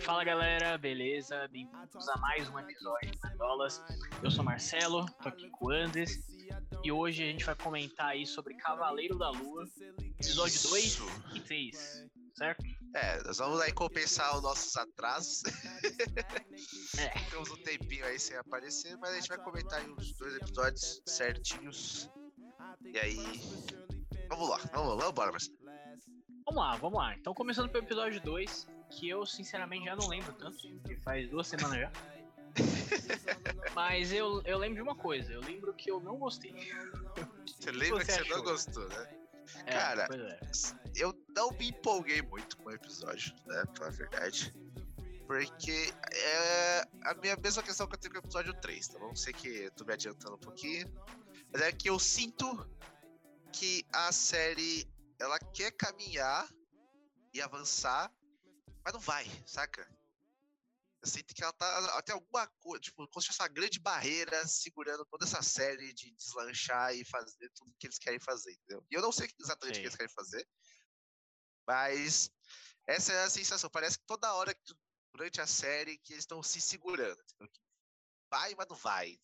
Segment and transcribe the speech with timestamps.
[0.00, 1.48] Fala galera, beleza?
[1.48, 3.82] Bem-vindos a mais um episódio de Mandolas.
[4.22, 6.28] Eu sou Marcelo, tô aqui com o Andes
[6.82, 9.64] e hoje a gente vai comentar aí sobre Cavaleiro da Lua,
[10.20, 10.98] episódio 2
[11.34, 12.64] e 3, certo?
[12.94, 15.42] É, nós vamos aí compensar os nossos atrasos.
[16.98, 17.18] É.
[17.18, 21.02] Ficamos um tempinho aí sem aparecer, mas a gente vai comentar aí os dois episódios
[21.06, 22.08] certinhos.
[22.84, 23.16] E aí.
[24.28, 25.58] Vamos lá, vamos lá, vamos Marcelo.
[26.46, 27.14] Vamos lá, vamos lá.
[27.14, 31.46] Então começando pelo episódio 2, que eu sinceramente já não lembro tanto, porque faz duas
[31.46, 31.92] semanas já.
[33.74, 36.52] Mas eu, eu lembro de uma coisa, eu lembro que eu não gostei.
[37.46, 38.36] Você lembra você que você achou?
[38.36, 39.08] não gostou, né?
[39.66, 40.40] É, Cara, é.
[40.94, 43.64] Eu não me empolguei muito com o episódio, né?
[43.74, 44.54] Pra verdade.
[45.26, 49.14] Porque é a minha mesma questão que eu tenho com o episódio 3, tá bom?
[49.16, 50.86] Sei que eu tô me adiantando um pouquinho.
[51.52, 52.46] Mas é que eu sinto
[53.52, 54.86] que a série
[55.18, 56.48] ela quer caminhar
[57.32, 58.12] e avançar,
[58.84, 59.88] mas não vai, saca?
[61.02, 61.66] Eu sinto que ela tá.
[61.66, 65.92] Ela tem alguma coisa, tipo, como se fosse uma grande barreira segurando toda essa série
[65.94, 68.84] de deslanchar e fazer tudo que eles querem fazer, entendeu?
[68.90, 70.46] E eu não sei exatamente o que eles querem fazer,
[71.66, 72.30] mas
[72.86, 73.70] essa é a sensação.
[73.70, 74.74] Parece que toda hora, que-
[75.14, 77.22] durante a série, que eles estão se segurando.
[78.30, 79.16] vai, mas não vai.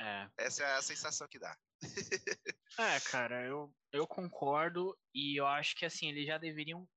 [0.00, 0.30] É.
[0.38, 1.58] Essa é a sensação que dá.
[2.78, 6.88] É, cara, eu, eu concordo e eu acho que assim, eles já deveriam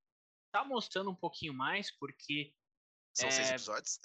[0.45, 2.53] estar mostrando um pouquinho mais, porque
[3.17, 3.99] São seis É, episódios.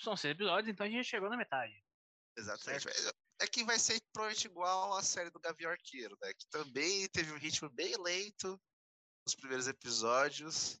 [0.00, 1.74] são seis episódios, então a gente já chegou na metade.
[2.38, 2.86] Exatamente.
[3.40, 6.32] É que vai ser provavelmente igual a série do Gavião Arqueiro, né?
[6.34, 8.60] Que também teve um ritmo bem lento
[9.26, 10.80] nos primeiros episódios.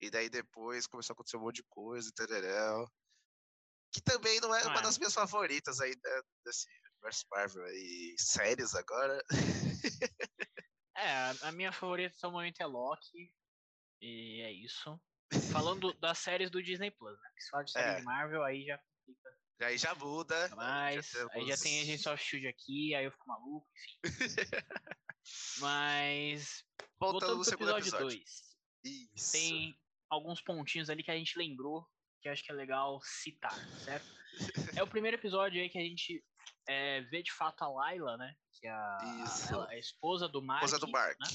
[0.00, 2.86] E daí depois começou a acontecer um monte de coisa, entendeu?
[3.92, 4.82] Que também não é Ah, uma é.
[4.82, 9.22] das minhas favoritas aí né, desse universo Marvel e séries agora.
[10.96, 13.32] É, a- a minha favorita até o momento é Loki.
[14.00, 15.00] E é isso.
[15.52, 17.30] Falando das séries do Disney Plus, né?
[17.38, 17.96] Se fala de série É.
[17.98, 20.48] de Marvel, aí já complica Aí já muda.
[20.56, 21.14] mais.
[21.32, 23.66] Aí já tem Agents of Shield aqui, aí eu fico maluco,
[24.04, 24.04] enfim.
[25.60, 26.64] Mas.
[26.98, 27.98] Voltando Voltando pro episódio.
[28.18, 28.54] 2.
[29.14, 29.32] Isso.
[29.32, 29.78] Tem
[30.14, 31.86] alguns pontinhos ali que a gente lembrou,
[32.20, 33.54] que acho que é legal citar,
[33.84, 34.06] certo?
[34.76, 36.24] É o primeiro episódio aí que a gente
[36.68, 38.34] é, vê de fato a Layla, né?
[38.52, 38.98] Que é a,
[39.50, 40.64] ela- a esposa do Mark.
[40.64, 41.16] Esposa do Mark.
[41.20, 41.26] né?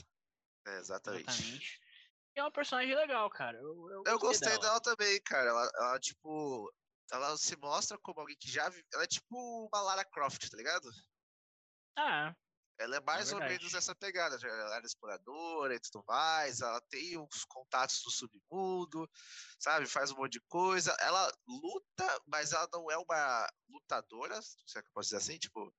[0.67, 1.29] É, exatamente.
[1.29, 1.79] Exatamente.
[2.35, 3.57] E é uma personagem legal, cara.
[3.57, 4.61] Eu, eu, Eu gostei dela.
[4.61, 5.49] dela também, cara.
[5.49, 6.71] Ela, ela, tipo.
[7.11, 8.69] Ela se mostra como alguém que já.
[8.69, 10.87] vi- Ela é tipo uma Lara Croft, tá ligado?
[11.97, 12.35] Ah,
[12.79, 13.59] Ela é mais ou verdade.
[13.59, 14.37] menos essa pegada.
[14.41, 16.61] Ela era exploradora e tudo mais.
[16.61, 19.09] Ela tem os contatos do submundo,
[19.59, 19.85] sabe?
[19.85, 20.95] Faz um monte de coisa.
[21.01, 25.37] Ela luta, mas ela não é uma lutadora, se é que eu posso dizer assim.
[25.37, 25.75] Tipo,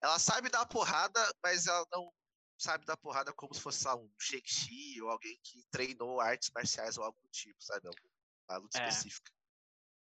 [0.00, 2.12] ela sabe dar porrada, mas ela não
[2.56, 6.96] sabe dar porrada como se fosse lá, um Shang-Chi ou alguém que treinou artes marciais
[6.96, 7.88] ou algo do tipo, sabe?
[7.88, 8.88] Alguma luta É.
[8.88, 9.32] específica.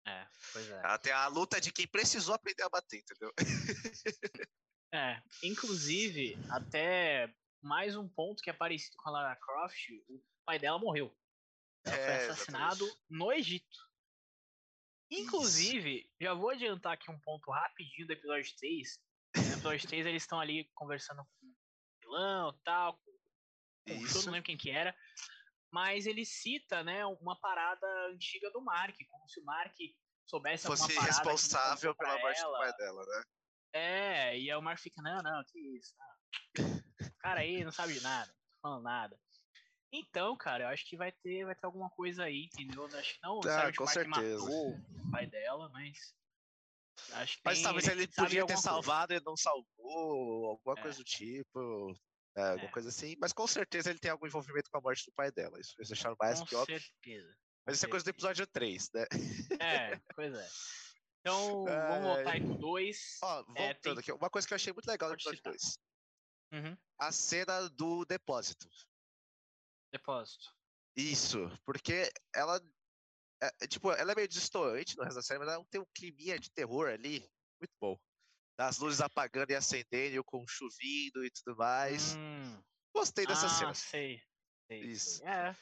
[0.08, 0.80] é, pois é.
[0.80, 3.34] Ela tem a luta de quem precisou aprender a bater, entendeu?
[4.96, 7.30] É, inclusive, até
[7.62, 11.14] mais um ponto que é parecido com a Lara Croft, o pai dela morreu.
[11.86, 13.06] Ela foi É, assassinado exatamente.
[13.10, 13.80] no Egito.
[15.12, 19.00] Inclusive, já vou adiantar aqui um ponto rapidinho do episódio 3.
[19.36, 24.26] No episódio 3 eles estão ali conversando com o vilão e tal, com o Isso.
[24.26, 24.96] não lembro quem que era.
[25.72, 29.76] Mas ele cita, né, uma parada antiga do Mark, como se o Mark
[30.26, 33.24] soubesse Fosse alguma parada que não responsável pela morte do pai dela, né?
[33.78, 35.94] É, e aí o Mark fica, não, não, que isso.
[36.00, 36.66] Não.
[37.08, 39.20] O cara aí não sabe de nada, não tá falando nada.
[39.92, 42.88] Então, cara, eu acho que vai ter, vai ter alguma coisa aí, entendeu?
[42.90, 44.40] Eu Acho que não necessariamente com certeza.
[44.44, 46.16] matou o pai dela, mas.
[47.12, 48.62] Acho que Mas tem, talvez ele podia ter alguma coisa.
[48.62, 50.82] salvado e não salvou, alguma É.
[50.82, 51.94] coisa do tipo.
[52.38, 52.72] é, alguma É.
[52.72, 53.16] coisa assim.
[53.20, 55.60] Mas com certeza ele tem algum envolvimento com a morte do pai dela.
[55.60, 56.80] Isso eles deixaram mais Com que óbvio.
[56.80, 57.36] certeza.
[57.66, 59.06] Mas isso é coisa do episódio 3, né?
[59.60, 60.48] É, pois é.
[61.26, 63.18] Então, vamos Ai, voltar aí pro 2.
[63.24, 65.54] Ó, É, voltando tem- aqui, uma coisa que eu achei muito legal no episódio citar.
[65.54, 65.80] 2.
[66.54, 68.70] Uhum, A cena do depósito.
[69.92, 70.56] depósito.
[70.96, 72.62] Isso, porque ela.
[73.42, 75.86] É, é, tipo, ela é meio distoante no resto da série, mas ela tem um
[75.96, 77.20] climinha de terror ali.
[77.60, 78.00] Muito bom.
[78.58, 82.16] Das luzes apagando e acendendo, com chuvindo e tudo mais.
[82.16, 82.64] Hum,
[82.96, 83.74] Gostei dessa ah, cena.
[83.74, 84.22] sei.
[84.68, 85.26] sei, Isso.
[85.26, 85.58] É,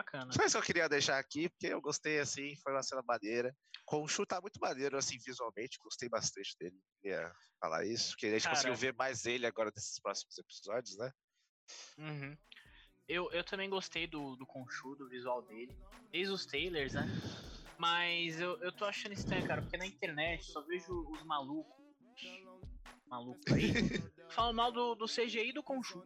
[0.00, 0.32] bacana.
[0.32, 3.54] Só isso que eu queria deixar aqui, porque eu gostei, assim, foi uma cena maneira.
[3.84, 6.76] Com o Shu tá muito maneiro, assim, visualmente, gostei bastante dele.
[7.00, 8.56] Queria falar isso, porque a gente Cara.
[8.56, 11.12] conseguiu ver mais ele agora nesses próximos episódios, né?
[11.98, 12.36] Uhum.
[13.08, 15.76] Eu, eu também gostei do, do Conchu, do visual dele.
[16.10, 17.06] Desde os trailers, né?
[17.78, 21.80] Mas eu, eu tô achando estranho, cara, porque na internet só vejo os malucos.
[23.06, 23.72] Maluco aí.
[24.30, 26.04] falam mal do, do CGI do Conchu.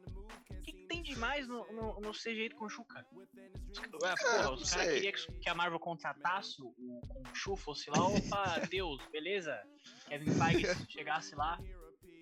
[1.05, 3.07] Demais no, no, no CGI do Conchu, cara?
[3.15, 6.73] Ué, porra, os caras queriam que, que a Marvel contratasse o
[7.09, 9.63] Conchu, fosse lá, opa, Deus, beleza?
[10.09, 11.59] Kevin Feige chegasse lá.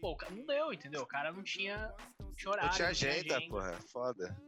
[0.01, 1.03] Pô, não deu, entendeu?
[1.03, 2.71] O cara não tinha, não tinha horário.
[2.71, 3.49] Não tinha agenda, agenda.
[3.49, 4.43] porra, foda.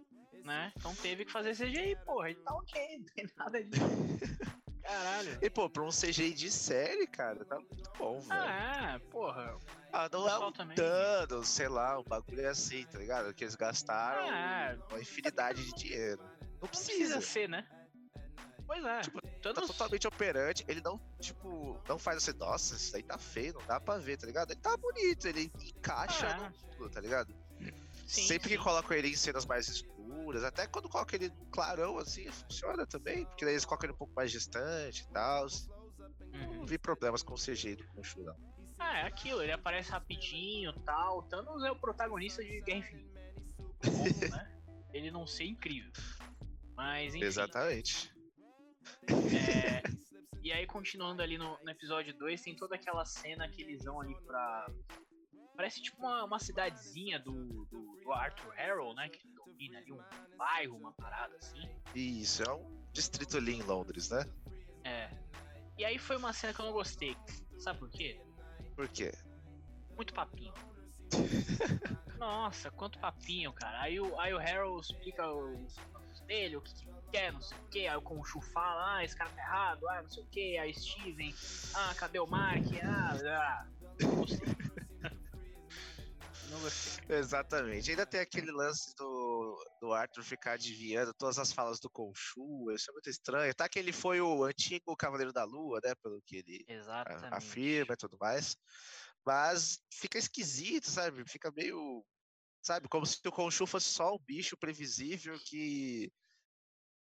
[0.44, 0.72] Né?
[0.76, 3.70] Então teve que fazer CGI, porra, e tá ok, não tem nada de.
[4.84, 5.38] Caralho.
[5.40, 8.40] E, pô, pra um CGI de série, cara, tá muito bom, velho.
[8.40, 9.58] Ah, porra.
[9.92, 13.32] Ah, não é um dano, sei lá, um bagulho assim, tá ligado?
[13.32, 16.22] Que eles gastaram ah, uma infinidade de dinheiro.
[16.60, 17.14] Não precisa.
[17.14, 17.66] Não precisa ser, né?
[18.66, 19.00] Pois é.
[19.00, 19.62] Tipo, Todos...
[19.62, 20.64] Tá totalmente operante.
[20.66, 24.16] Ele não, tipo, não faz assim, nossa, isso aí tá feio, não dá pra ver,
[24.16, 24.52] tá ligado?
[24.52, 26.48] Ele tá bonito, ele encaixa ah.
[26.48, 27.34] no tudo, tá ligado?
[28.06, 28.56] Sim, Sempre sim.
[28.56, 29.84] que coloca ele em cenas mais
[30.24, 33.98] escuras, até quando coloca ele clarão, assim, funciona também, porque daí eles colocam ele um
[33.98, 35.46] pouco mais distante e tal.
[36.32, 36.58] Uhum.
[36.58, 38.36] Não vi problemas com o CG do Khonshu, não.
[38.78, 41.22] Ah, é aquilo, ele aparece rapidinho e tal.
[41.24, 43.20] Thanos é o protagonista de Guerra Infinita.
[43.84, 44.50] Como, né?
[44.92, 45.90] Ele não ser incrível.
[46.76, 47.24] Mas, enfim.
[47.24, 48.14] Exatamente.
[49.08, 49.82] É,
[50.40, 54.00] e aí, continuando ali no, no episódio 2, tem toda aquela cena que eles vão
[54.00, 54.66] ali pra
[55.56, 59.08] Parece tipo uma, uma cidadezinha do, do, do, Arthur Harrow, né?
[59.08, 60.00] Que domina ali um
[60.36, 61.68] bairro, uma parada assim.
[61.94, 64.24] Isso, é um distrito ali em Londres, né?
[64.82, 65.10] É.
[65.78, 67.16] E aí foi uma cena que eu não gostei.
[67.58, 68.20] Sabe por quê?
[68.74, 69.12] Por quê?
[69.96, 70.52] Muito papinho.
[72.18, 73.80] Nossa, quanto papinho, cara.
[73.80, 77.56] Aí o, aí o Harrow explica os planos dele, o que, que quer, não sei
[77.58, 77.86] o que.
[77.86, 80.58] Aí o Conchu fala, ah, esse cara tá errado, ah, não sei o que.
[80.58, 81.34] Aí Steven,
[81.74, 82.64] ah, cadê o Mark?
[82.82, 83.66] Ah, ah.
[84.00, 84.63] Não gostei.
[86.54, 87.16] Não gostei.
[87.16, 87.90] Exatamente.
[87.90, 92.70] Ainda tem aquele lance do, do Arthur ficar adivinhando todas as falas do Conchu.
[92.70, 93.54] Isso é muito estranho.
[93.54, 95.94] Tá que ele foi o antigo Cavaleiro da Lua, né?
[95.96, 97.34] Pelo que ele Exatamente.
[97.34, 98.56] afirma e tudo mais.
[99.26, 101.28] Mas fica esquisito, sabe?
[101.28, 102.04] Fica meio.
[102.62, 102.88] Sabe?
[102.88, 106.08] Como se o Conchu fosse só um bicho previsível que.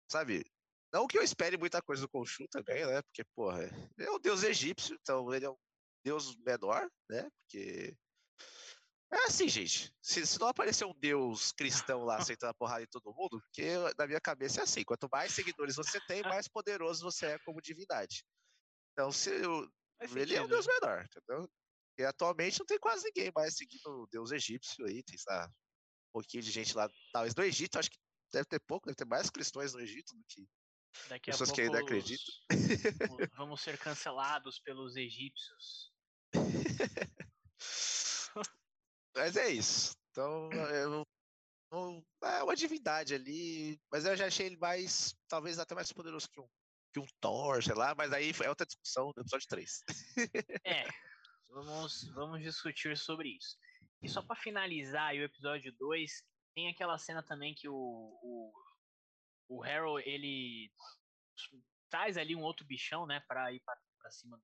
[0.09, 0.45] Sabe?
[0.93, 3.03] Não que eu espere muita coisa do Conchu também, né?
[3.03, 3.65] Porque, porra,
[3.99, 5.56] ele é um deus egípcio, então ele é um
[6.05, 7.29] deus menor, né?
[7.41, 7.97] Porque
[9.12, 9.93] é assim, gente.
[10.00, 13.75] Se, se, não aparecer um deus cristão lá aceitando a porrada em todo mundo, porque
[13.99, 17.61] na minha cabeça é assim: quanto mais seguidores você tem, mais poderoso você é como
[17.61, 18.25] divindade.
[18.93, 19.69] Então, se eu,
[20.17, 21.49] ele é um deus menor, entendeu?
[21.99, 26.12] E atualmente não tem quase ninguém mais seguindo o deus egípcio aí, tem lá, um
[26.12, 27.99] pouquinho de gente lá, talvez no Egito, acho que
[28.32, 30.49] deve ter pouco, deve ter mais cristãos no Egito do que
[31.09, 32.35] Daqui pessoas que ainda acreditam.
[33.37, 35.93] Vamos ser cancelados pelos egípcios.
[39.14, 39.94] Mas é isso.
[40.11, 41.06] Então, eu,
[41.73, 46.29] eu, é uma divindade ali, mas eu já achei ele mais, talvez até mais poderoso
[46.31, 46.49] que um,
[46.93, 49.82] que um Thor, sei lá, mas aí é outra discussão do episódio 3.
[50.67, 50.87] é,
[51.49, 53.56] vamos, vamos discutir sobre isso.
[54.03, 56.11] E só para finalizar o episódio 2,
[56.55, 58.53] tem aquela cena também que o, o,
[59.49, 60.70] o Harold, ele
[61.91, 64.43] traz ali um outro bichão, né, pra ir pra, pra cima do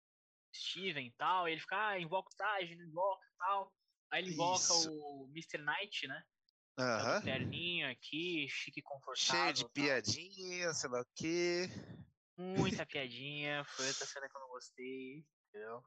[0.55, 3.75] Steven e tal, e ele fica, ah, invoca o Taj, invoca e tal.
[4.11, 4.91] Aí ele invoca Isso.
[4.91, 5.59] o Mr.
[5.59, 6.23] Knight, né?
[6.79, 7.17] Aham.
[7.17, 7.23] Uhum.
[7.23, 9.17] Terninho aqui, chique confortável.
[9.17, 11.69] Cheio de piadinha, sei lá o quê.
[12.37, 13.65] Muita piadinha.
[13.65, 15.85] Foi outra cena que eu não gostei, entendeu?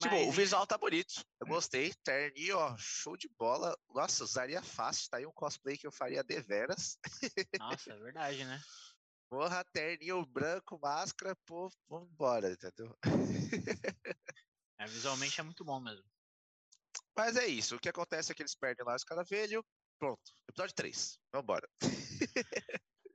[0.00, 1.24] Tipo, Mas, o visual tá bonito.
[1.40, 1.92] Eu gostei.
[2.04, 3.76] Terninho, ó, show de bola.
[3.92, 5.10] Nossa, usaria fácil.
[5.10, 6.96] Tá aí um cosplay que eu faria deveras.
[7.58, 8.62] Nossa, é verdade, né?
[9.28, 12.96] Porra, terninho branco, máscara, pô, vambora, entendeu?
[14.78, 16.08] É, visualmente é muito bom mesmo.
[17.18, 17.74] Mas é isso.
[17.74, 19.66] O que acontece é que eles perdem lá os escaravelho.
[19.98, 20.22] Pronto.
[20.48, 21.18] Episódio 3.
[21.32, 21.68] Vambora.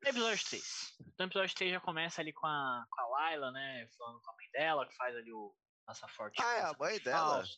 [0.03, 0.98] episódio 3.
[1.07, 3.88] Então, episódio 3 já começa ali com a, com a Laila, né?
[3.98, 5.55] Falando com a mãe dela, que faz ali o
[5.86, 6.41] passaporte.
[6.41, 7.36] Ah, é a mãe dela?
[7.36, 7.57] Falso,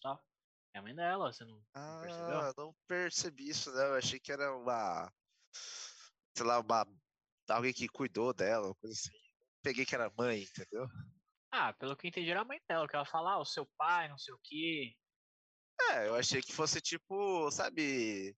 [0.75, 2.53] É a mãe dela, você não, ah, não percebeu?
[2.57, 3.83] não percebi isso, né?
[3.83, 5.11] Eu achei que era uma.
[6.37, 6.85] Sei lá, uma.
[7.49, 9.17] Alguém que cuidou dela, uma coisa assim.
[9.63, 10.87] Peguei que era mãe, entendeu?
[11.51, 13.65] Ah, pelo que eu entendi, era a mãe dela, que ela fala, ah, o seu
[13.75, 14.95] pai, não sei o quê.
[15.81, 18.35] É, eu achei que fosse tipo, sabe,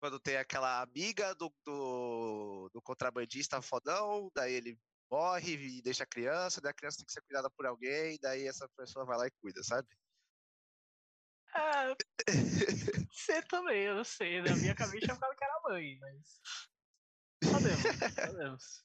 [0.00, 4.78] quando tem aquela amiga do, do, do, contrabandista fodão, daí ele
[5.10, 8.46] morre e deixa a criança, daí a criança tem que ser cuidada por alguém, daí
[8.46, 9.88] essa pessoa vai lá e cuida, sabe?
[11.54, 11.94] É,
[13.10, 14.42] você também, eu não sei.
[14.42, 16.40] Na minha cabeça eu falava que era mãe, mas.
[17.44, 18.84] Sabemos, sabemos.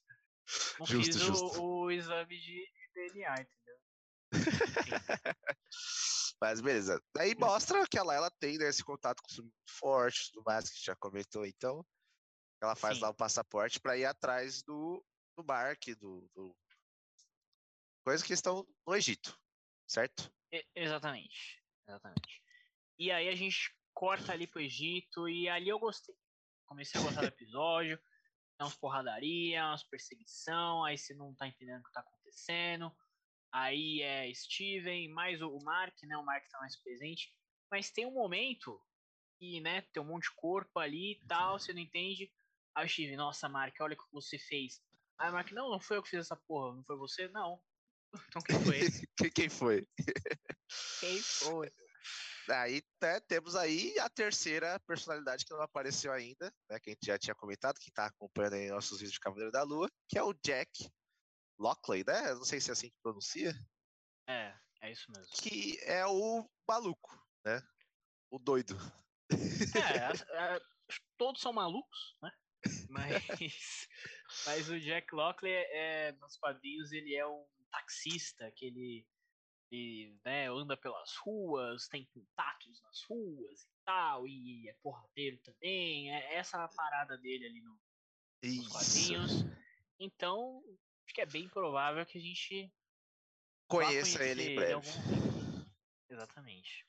[0.80, 1.62] Não justo, fiz justo.
[1.62, 3.80] O, o, exame de DNA, entendeu?
[6.42, 7.02] Mas beleza.
[7.14, 10.84] Daí mostra que ela, ela tem né, esse contato com o forte, tudo mais, que
[10.84, 11.86] já comentou, então.
[12.62, 13.04] Ela faz Sim.
[13.04, 15.04] lá o passaporte para ir atrás do,
[15.38, 16.56] do Mark, do, do,
[18.06, 19.38] Coisa que estão no Egito,
[19.88, 20.32] certo?
[20.52, 21.62] E- exatamente.
[21.88, 22.42] Exatamente.
[22.98, 26.16] E aí a gente corta ali pro Egito e ali eu gostei.
[26.66, 27.98] Comecei a gostar do episódio.
[27.98, 32.92] Tem umas porradaria, umas perseguição, aí você não tá entendendo o que tá acontecendo.
[33.52, 36.18] Aí é Steven, mais o Mark, né?
[36.18, 37.34] O Mark tá mais presente.
[37.72, 38.80] Mas tem um momento
[39.40, 42.32] que, né, tem um monte de corpo ali e tal, você não entende.
[42.76, 44.82] Aí o Steven, nossa, Mark, olha o que você fez.
[45.18, 47.28] Aí o Mark, não, não foi eu que fiz essa porra, não foi você?
[47.30, 47.62] Não.
[48.30, 49.32] Então quem foi?
[49.32, 49.88] Quem- foi?
[51.00, 51.72] Quem foi?
[52.50, 56.80] Aí né, temos aí a terceira personalidade que não apareceu ainda, né?
[56.80, 59.62] Que a gente já tinha comentado, que tá acompanhando aí nossos vídeos de Cavaleiro da
[59.62, 60.90] Lua, que é o Jack
[61.60, 62.34] Lockley, né?
[62.34, 63.54] Não sei se é assim que pronuncia.
[64.28, 65.28] É, é isso mesmo.
[65.36, 67.10] Que é o maluco,
[67.46, 67.62] né?
[68.32, 68.76] O doido.
[69.76, 70.62] É, as- a-
[71.18, 72.32] todos são malucos, né?
[72.90, 73.14] Mas,
[74.46, 79.08] mas o Jack Lockley, é, nos quadrinhos, ele é um taxista que ele,
[79.72, 86.12] ele, né, anda pelas ruas, tem contatos nas ruas e tal, e é porradeiro também.
[86.14, 87.80] É essa a parada dele ali no-
[88.44, 89.44] nos quadrinhos.
[90.00, 90.64] Então,
[91.10, 92.72] acho que é bem provável que a gente
[93.68, 94.74] Conheça ele em breve.
[94.74, 94.88] algum.
[96.08, 96.86] Exatamente.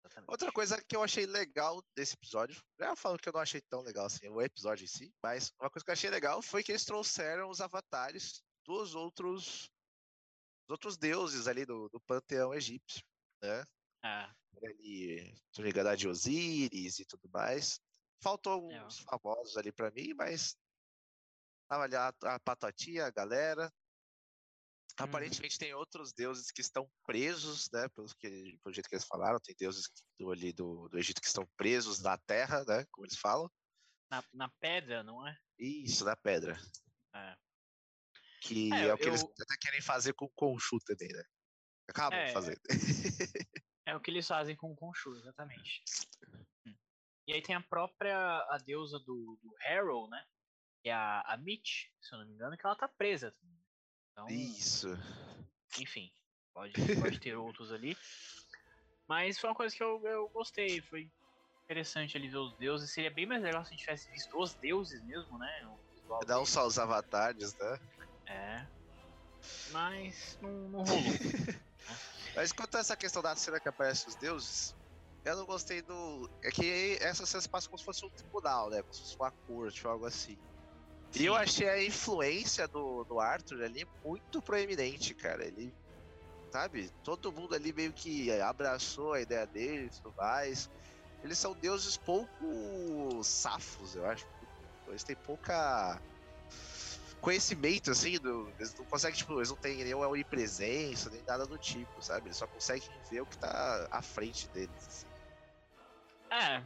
[0.00, 0.30] Exatamente.
[0.30, 3.80] Outra coisa que eu achei legal desse episódio, já falo que eu não achei tão
[3.80, 6.72] legal assim o episódio em si, mas uma coisa que eu achei legal foi que
[6.72, 9.70] eles trouxeram os avatares dos outros
[10.66, 13.02] dos outros deuses ali do, do panteão egípcio,
[13.42, 13.64] né?
[14.04, 14.30] É,
[14.62, 17.80] Ali, se não me engano, de Osíris e tudo mais.
[18.22, 20.56] Faltou É, alguns famosos ali pra mim, mas
[21.74, 23.64] tava ali a, a Patotinha, a galera.
[25.00, 25.06] Uhum.
[25.06, 27.88] Aparentemente tem outros deuses que estão presos, né?
[27.88, 31.26] Pelo, que, pelo jeito que eles falaram, tem deuses do, ali do, do Egito que
[31.26, 32.84] estão presos na terra, né?
[32.92, 33.50] Como eles falam.
[34.10, 35.36] na, na pedra, não é?
[35.58, 36.56] Isso, na pedra.
[37.14, 37.36] É.
[38.42, 41.24] Que É, é, o que eles eu- até querem fazer com o Khonshu também, né?
[41.88, 42.60] Acabam É, fazendo.
[43.86, 45.82] É o que eles fazem com o Khonshu, exatamente.
[46.66, 46.74] Hum.
[47.26, 48.16] E aí tem a própria
[48.50, 50.24] a deusa do, do Harrow, né?
[50.84, 53.30] Que é a, a Mitch, se eu não me engano, que ela tá presa.
[53.32, 53.58] também.
[54.12, 54.88] Então, Isso.
[55.80, 56.12] enfim,
[56.52, 57.96] pode, pode ter outros ali.
[59.08, 61.10] Mas foi uma coisa que eu, eu gostei, foi
[61.64, 62.92] interessante ali ver os deuses.
[62.92, 65.60] Seria bem mais legal se a gente tivesse visto os deuses mesmo, né?
[65.62, 66.50] Não deles.
[66.50, 67.80] só os avatares, né?
[68.26, 68.66] É.
[69.70, 71.02] Mas não, não rolou.
[72.36, 74.76] Mas quanto a essa questão da cena que aparece os deuses,
[75.24, 76.30] eu não gostei do.
[76.42, 78.82] É que essa cena se passa como se fosse um tribunal, né?
[78.82, 80.38] Como se fosse uma corte ou algo assim.
[81.14, 85.44] E eu achei a influência do, do Arthur ali muito proeminente, cara.
[85.44, 85.72] Ele,
[86.50, 90.68] sabe, todo mundo ali meio que abraçou a ideia dele e tudo mais.
[91.22, 94.26] Eles são deuses pouco safos, eu acho.
[94.88, 96.00] Eles têm pouca
[97.24, 101.56] conhecimento, assim, do, eles não conseguem, tipo, eles não têm nenhuma onipresença, nem nada do
[101.56, 102.26] tipo, sabe?
[102.26, 104.86] Eles só conseguem ver o que tá à frente deles.
[104.86, 105.06] assim.
[106.30, 106.62] É,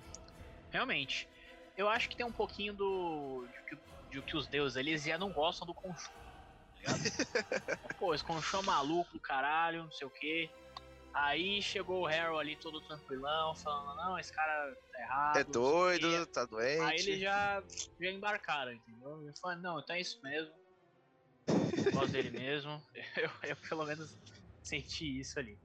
[0.71, 1.29] realmente.
[1.77, 3.47] Eu acho que tem um pouquinho do.
[4.11, 6.11] De que os deuses eles já não gostam do Khonshu.
[6.11, 6.99] Tá ligado?
[7.99, 10.51] Pô, esse Khonshu é maluco caralho, não sei o quê.
[11.13, 15.37] Aí chegou o Harrow ali todo tranquilão, falando, não, esse cara tá errado.
[15.39, 16.83] É doido, tá doente.
[16.83, 17.63] Aí eles já,
[18.01, 19.27] já embarcaram, entendeu?
[19.27, 20.53] Eu falei, não, então é isso mesmo.
[21.49, 22.83] Eu gosto dele mesmo.
[23.17, 24.17] Eu, eu pelo menos
[24.63, 25.59] senti isso ali.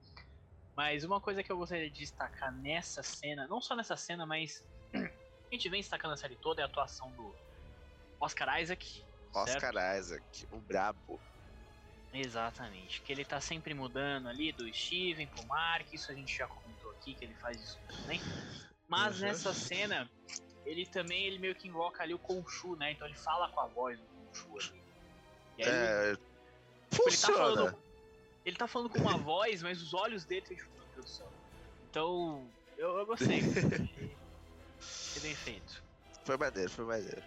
[0.75, 4.65] Mas uma coisa que eu gostaria de destacar nessa cena, não só nessa cena, mas
[4.93, 7.35] a gente vem destacando a série toda é a atuação do
[8.23, 9.03] Oscar Isaac.
[9.33, 11.19] Oscar Isaac, o brabo.
[12.13, 13.01] Exatamente.
[13.01, 16.91] Que ele tá sempre mudando ali do Steven pro Mark, isso a gente já comentou
[16.91, 18.21] aqui, que ele faz isso também.
[18.87, 19.27] Mas Uhum.
[19.27, 20.09] nessa cena,
[20.65, 22.91] ele também ele meio que invoca ali o Khonshu, né?
[22.91, 24.83] Então ele fala com a voz do Khonshu ali.
[25.57, 26.23] E aí ele, É, tipo,
[27.09, 27.37] ele tá funciona.
[27.37, 27.83] falando.
[28.45, 31.11] Ele tá falando com uma voz, mas os olhos dele estão tipo, meu Deus do
[31.11, 31.31] céu.
[31.89, 33.39] Então, eu, eu gostei.
[34.79, 35.83] Achei bem feito.
[36.25, 37.23] Foi maneiro, foi maneiro.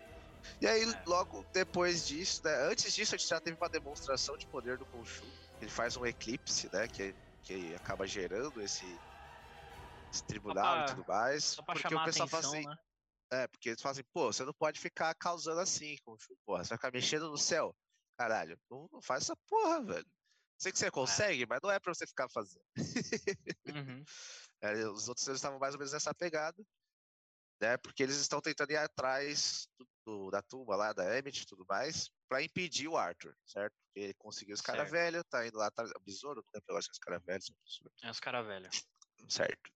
[0.61, 1.03] E aí, É.
[1.07, 2.55] logo depois disso, né?
[2.71, 5.27] Antes disso, a gente já teve uma demonstração de poder do Khonshu.
[5.61, 6.87] Ele faz um eclipse, né?
[6.89, 9.01] Que, que acaba gerando esse,
[10.13, 11.45] esse tribunal pra- e tudo mais.
[11.45, 12.77] Só pra porque chamar o pessoal atenção, fala assim, né?
[13.43, 16.37] é, porque eles falam assim, pô, você não pode ficar causando assim, Khonshu.
[16.45, 17.75] Porra, você vai ficar mexendo no céu.
[18.19, 20.07] Caralho, não, não faz essa porra, velho.
[20.59, 22.65] Sei que você consegue, mas não é pra você ficar fazendo.
[23.67, 24.05] Uhum.
[24.63, 26.57] É, os outros estavam mais ou menos nessa pegada,
[27.61, 27.77] né?
[27.77, 31.67] Porque eles estão tentando ir atrás do, do- da tumba lá, da Emmett e tudo
[31.69, 33.75] mais, pra impedir o Arthur, certo?
[33.87, 35.91] Porque ele conseguiu os caras velhos, tá indo lá atrás.
[36.03, 37.53] Besouro, não lembro agora se é os caras velhos,
[38.03, 38.87] É os caras velhos.
[39.29, 39.73] certo?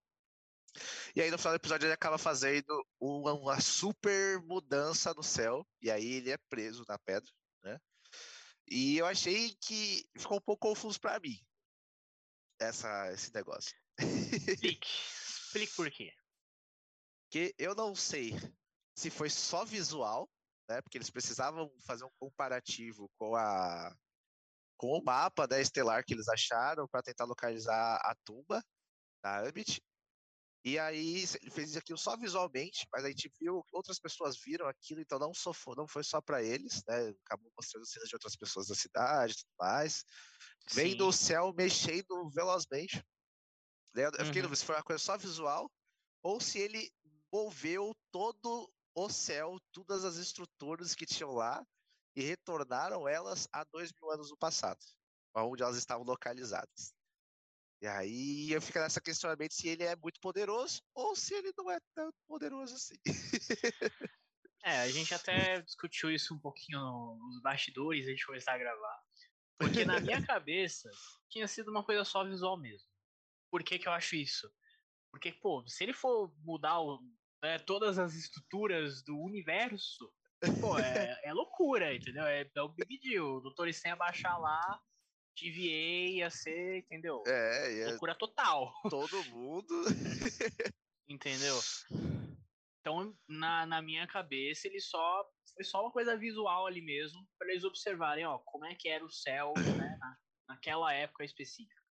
[1.17, 5.67] E aí no final do episódio ele acaba fazendo uma, uma super mudança no céu,
[5.83, 7.29] e aí ele é preso na pedra,
[7.65, 7.81] né?
[8.69, 11.45] E eu achei que ficou um pouco confuso para mim
[12.61, 13.77] essa, esse negócio.
[13.99, 14.87] Explique.
[15.51, 16.15] Explique por quê.
[17.25, 18.33] Porque eu não sei
[18.95, 20.29] se foi só visual,
[20.69, 20.81] né?
[20.83, 23.95] Porque eles precisavam fazer um comparativo com a
[24.77, 28.65] com o mapa da né, estelar que eles acharam para tentar localizar a tumba
[29.23, 29.79] da Amit.
[30.65, 35.01] E aí ele fez aquilo só visualmente, mas a gente viu outras pessoas viram aquilo,
[35.01, 37.15] então não, só foi, não foi só para eles, né?
[37.27, 40.05] Acabou mostrando cenas de outras pessoas da cidade tudo mais.
[40.69, 40.75] Sim.
[40.75, 43.05] Vendo o céu mexendo velozmente.
[43.95, 44.07] Né?
[44.19, 44.55] Eu fiquei uhum.
[44.55, 45.71] se foi uma coisa só visual
[46.23, 46.91] ou se ele
[47.33, 51.65] moveu todo o céu, todas as estruturas que tinham lá
[52.17, 54.81] e retornaram elas a dois mil anos no passado,
[55.35, 56.93] onde elas estavam localizadas.
[57.83, 61.71] E aí eu fico nessa questionamento se ele é muito poderoso ou se ele não
[61.71, 62.95] é tão poderoso assim.
[64.65, 69.03] é, a gente até discutiu isso um pouquinho nos bastidores antes de começar a gravar.
[69.59, 70.91] Porque na minha cabeça
[71.31, 72.87] tinha sido uma coisa só visual mesmo.
[73.51, 74.53] Por que, que eu acho isso?
[75.11, 77.01] Porque, pô, se ele for mudar o,
[77.43, 80.13] né, todas as estruturas do universo,
[80.61, 82.25] pô, é, é loucura, entendeu?
[82.25, 83.37] É, é o Big Deal.
[83.37, 84.81] O Doutor Estranho abaixar lá
[85.37, 87.23] TVA ia ser, entendeu?
[87.27, 87.89] É, ia...
[87.91, 88.73] Loucura total.
[88.89, 89.75] Todo mundo.
[91.09, 91.59] entendeu?
[92.81, 97.51] Então, na, na minha cabeça, ele só foi só uma coisa visual ali mesmo, para
[97.51, 100.17] eles observarem, ó, como é que era o céu, né, na,
[100.49, 101.83] naquela época específica.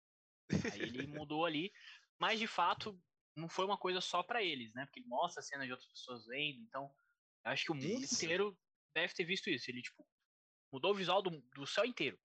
[0.73, 1.71] Aí ele mudou ali,
[2.19, 2.99] mas de fato
[3.39, 4.85] não foi uma coisa só para eles, né?
[4.87, 6.93] Porque ele mostra a cena de outras pessoas vendo, então
[7.45, 8.15] acho que o mundo isso.
[8.15, 8.59] inteiro
[8.95, 9.71] deve ter visto isso.
[9.71, 10.07] Ele tipo
[10.73, 12.19] mudou o visual do, do céu inteiro.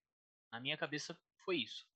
[0.51, 1.87] Na minha cabeça foi isso.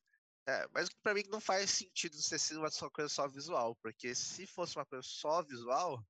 [0.48, 4.48] É, mas para mim não faz sentido ser sido uma coisa só visual, porque se
[4.48, 6.02] fosse uma coisa só visual,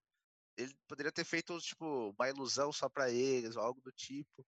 [0.56, 4.46] ele poderia ter feito tipo uma ilusão só para eles ou algo do tipo.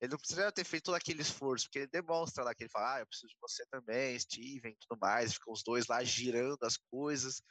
[0.00, 2.96] Ele não precisaria ter feito todo aquele esforço, porque ele demonstra lá que ele fala,
[2.96, 6.76] ah, eu preciso de você também, Steven, tudo mais, ficam os dois lá girando as
[6.76, 7.42] coisas,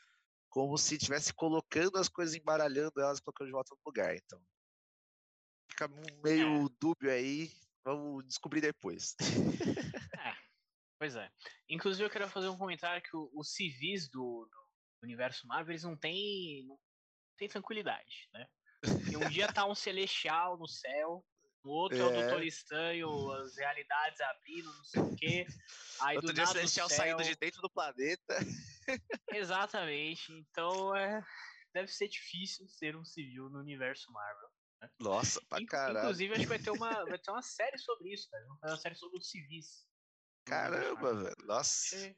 [0.58, 4.16] como se estivesse colocando as coisas, embaralhando elas, colocando de volta no lugar.
[4.16, 4.42] Então,
[5.70, 5.88] fica
[6.24, 6.70] meio é.
[6.80, 7.52] dúbio aí,
[7.86, 9.16] Vamos descobrir depois.
[10.20, 10.36] é,
[10.98, 11.32] pois é.
[11.70, 14.68] Inclusive, eu quero fazer um comentário que os civis do, do
[15.04, 16.78] universo Marvel, eles não têm, não
[17.38, 18.48] têm tranquilidade, né?
[19.16, 21.24] Um dia tá um celestial no céu,
[21.64, 25.48] no outro é, é o Doutor Estranho, as realidades abrindo, não sei o quê.
[26.02, 26.98] Aí outro do dia o celestial céu...
[26.98, 28.36] saindo de dentro do planeta.
[29.34, 30.32] Exatamente.
[30.32, 31.24] Então, é,
[31.74, 34.50] deve ser difícil ser um civil no universo Marvel.
[34.82, 34.90] Né?
[35.00, 36.00] Nossa, pra caralho.
[36.00, 38.48] Inclusive, acho que vai ter uma, vai ter uma série sobre isso, velho.
[38.64, 39.86] Uma série sobre os civis.
[40.46, 41.36] Caramba, velho.
[41.46, 41.96] Nossa.
[41.96, 42.18] Achei,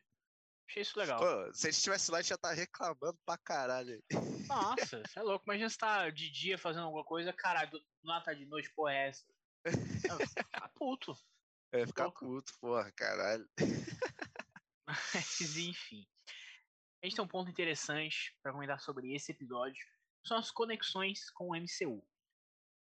[0.69, 1.19] achei, isso legal.
[1.19, 4.03] Pô, se a gente estivesse lá, a gente já tá reclamando pra caralho.
[4.47, 5.45] Nossa, você é louco.
[5.45, 7.71] Imagina você tá de dia fazendo alguma coisa, caralho,
[8.03, 9.25] nada tá de noite, porra, é essa.
[9.65, 11.13] Fica puto.
[11.71, 13.47] É, ficar puto, porra, caralho.
[14.87, 16.03] Mas, enfim.
[17.01, 19.85] A gente tem um ponto interessante para comentar sobre esse episódio.
[20.25, 22.05] São as conexões com o MCU.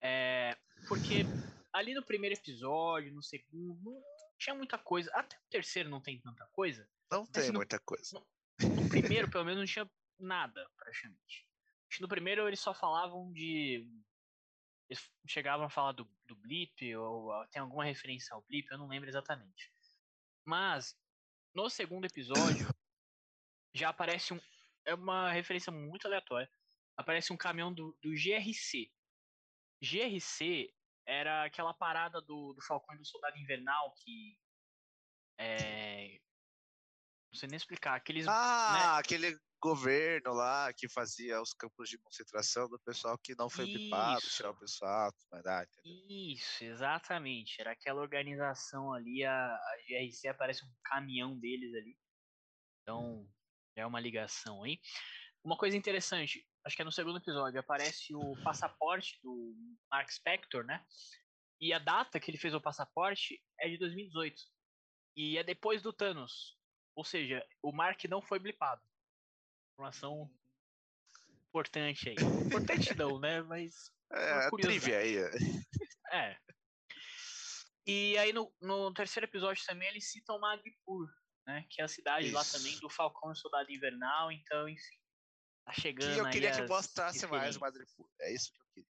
[0.02, 1.24] É, porque
[1.72, 5.10] ali no primeiro episódio, no segundo, não tinha muita coisa.
[5.14, 6.88] Até o terceiro não tem tanta coisa.
[7.10, 8.22] Não tem no, muita coisa.
[8.60, 11.48] No, no primeiro, pelo menos, não tinha nada, praticamente.
[12.00, 13.88] No primeiro, eles só falavam de.
[14.90, 18.88] Eles chegavam a falar do, do Blip, ou tem alguma referência ao Blip, eu não
[18.88, 19.72] lembro exatamente.
[20.44, 20.94] Mas,
[21.54, 22.68] no segundo episódio,
[23.74, 24.40] já aparece um.
[24.86, 26.50] É uma referência muito aleatória.
[26.96, 28.90] Aparece um caminhão do, do GRC,
[29.84, 30.72] GRC
[31.06, 34.38] era aquela parada do, do Falcão e do Soldado Invernal que.
[35.38, 36.18] É,
[37.30, 37.94] não sei nem explicar.
[37.94, 39.00] Aqueles, ah, né?
[39.00, 44.20] aquele governo lá que fazia os campos de concentração do pessoal que não foi bipado,
[44.20, 47.60] tirar o pessoal, mandar, Isso, exatamente.
[47.60, 51.98] Era aquela organização ali, a, a GRC aparece um caminhão deles ali.
[52.82, 53.28] Então,
[53.76, 54.80] é uma ligação aí.
[55.42, 59.54] Uma coisa interessante, acho que é no segundo episódio, aparece o passaporte do
[59.90, 60.84] Mark Spector, né?
[61.60, 64.42] E a data que ele fez o passaporte é de 2018.
[65.16, 66.58] E é depois do Thanos.
[66.96, 68.82] Ou seja, o Mark não foi blipado.
[69.72, 70.30] Informação
[71.48, 72.16] importante aí.
[72.46, 73.42] Importante não, né?
[73.42, 73.92] Mas.
[74.12, 75.16] É, trivia aí.
[76.12, 76.36] É.
[77.86, 81.08] E aí no, no terceiro episódio também eles citam Madripoor,
[81.46, 81.64] né?
[81.70, 82.34] Que é a cidade Isso.
[82.34, 84.32] lá também do Falcão e Soldado Invernal.
[84.32, 84.98] Então, enfim.
[85.64, 88.08] Tá chegando que eu queria que mostrasse mais o Madripoor.
[88.20, 88.88] É isso que eu queria.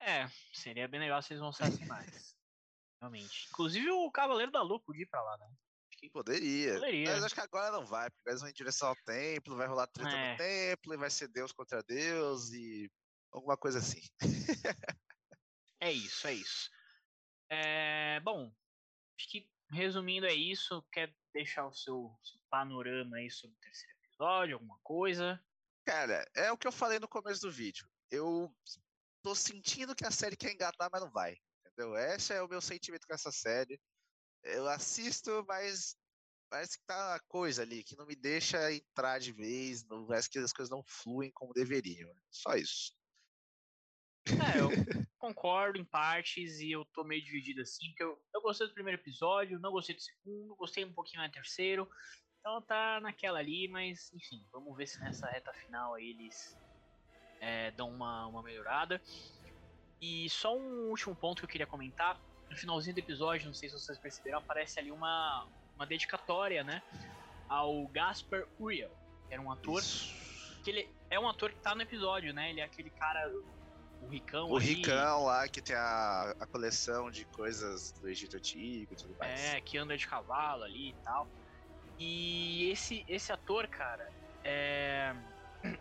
[0.00, 2.36] É, seria bem legal se eles mostrassem mais.
[3.00, 3.48] Realmente.
[3.50, 5.48] Inclusive o Cavaleiro da Lua podia ir pra lá, né?
[6.12, 6.74] Poderia.
[6.74, 7.10] Poderia.
[7.10, 9.88] Mas acho que agora não vai, porque eles vão em direção ao templo, vai rolar
[9.88, 10.30] treta é.
[10.30, 12.88] no templo, e vai ser Deus contra Deus e
[13.32, 14.00] alguma coisa assim.
[15.80, 16.70] é isso, é isso.
[17.50, 18.52] É, bom,
[19.18, 20.82] acho que resumindo é isso.
[20.92, 25.42] Quer deixar o seu, seu panorama aí sobre o terceiro episódio, alguma coisa?
[25.84, 27.88] Cara, é o que eu falei no começo do vídeo.
[28.10, 28.54] Eu
[29.22, 31.36] tô sentindo que a série quer engatar, mas não vai.
[31.60, 31.96] Entendeu?
[31.96, 33.80] Esse é o meu sentimento com essa série.
[34.42, 35.96] Eu assisto, mas
[36.50, 40.30] parece que tá uma coisa ali que não me deixa entrar de vez, não, parece
[40.30, 42.12] que as coisas não fluem como deveriam.
[42.30, 42.94] Só isso.
[44.28, 44.68] É, eu
[45.18, 49.00] concordo em partes e eu tô meio dividido assim, porque eu, eu gostei do primeiro
[49.00, 51.88] episódio, não gostei do segundo, gostei um pouquinho do terceiro.
[52.40, 56.56] Então tá naquela ali, mas enfim, vamos ver se nessa reta final aí eles
[57.40, 59.02] é, dão uma, uma melhorada.
[60.00, 62.18] E só um último ponto que eu queria comentar.
[62.48, 66.82] No finalzinho do episódio, não sei se vocês perceberam, aparece ali uma, uma dedicatória, né?
[67.46, 68.90] Ao Gaspar Uriel,
[69.26, 69.80] que era um ator.
[69.80, 70.62] Isso.
[70.64, 72.50] Que ele é um ator que tá no episódio, né?
[72.50, 73.30] Ele é aquele cara
[74.00, 74.50] o Ricão.
[74.50, 74.74] O ali.
[74.74, 79.40] Ricão lá que tem a, a coleção de coisas do Egito Antigo e tudo mais.
[79.40, 81.28] É, que anda de cavalo ali e tal.
[81.98, 84.10] E esse, esse ator, cara,
[84.44, 85.14] é.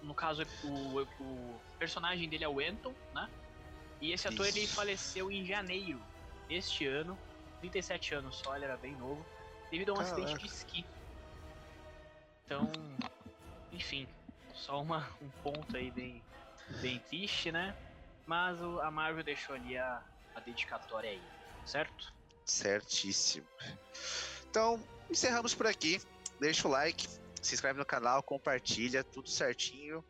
[0.00, 3.28] No caso, o, o personagem dele é o Anton, né?
[4.00, 4.58] E esse ator Isso.
[4.58, 6.00] ele faleceu em janeiro
[6.48, 7.18] deste ano,
[7.60, 9.24] 37 anos só, ele era bem novo,
[9.70, 10.14] devido a um Caraca.
[10.14, 10.86] acidente de esqui.
[12.44, 12.70] Então,
[13.72, 14.08] enfim,
[14.54, 16.22] só uma, um ponto aí bem,
[16.80, 17.74] bem triste, né?
[18.26, 20.02] Mas o, a Marvel deixou ali a,
[20.34, 21.22] a dedicatória aí,
[21.64, 22.12] certo?
[22.44, 23.46] Certíssimo.
[24.50, 26.00] Então, encerramos por aqui.
[26.40, 27.06] Deixa o like,
[27.42, 30.04] se inscreve no canal, compartilha, tudo certinho.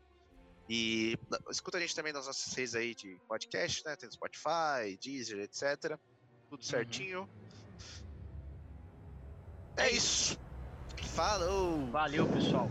[0.69, 1.17] E
[1.49, 3.95] escuta a gente também nas nossas redes aí de podcast, né?
[3.95, 5.97] Tem Spotify, Deezer, etc.
[6.49, 6.61] Tudo uhum.
[6.61, 7.21] certinho.
[7.21, 7.29] Uhum.
[9.77, 10.37] É isso.
[11.15, 11.87] Falou!
[11.87, 12.69] Valeu, pessoal.